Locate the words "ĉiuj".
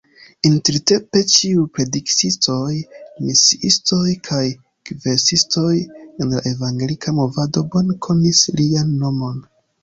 1.33-1.65